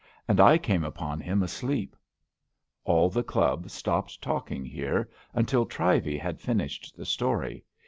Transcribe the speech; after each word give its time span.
And 0.27 0.39
I 0.39 0.57
came 0.57 0.83
upon 0.83 1.19
him 1.19 1.43
asleep." 1.43 1.95
All 2.85 3.07
the 3.11 3.21
Club 3.21 3.69
stopped 3.69 4.19
talking 4.19 4.65
here, 4.65 5.11
until 5.31 5.63
Trivey 5.67 6.17
had 6.17 6.39
finished 6.41 6.97
the 6.97 7.05
story. 7.05 7.63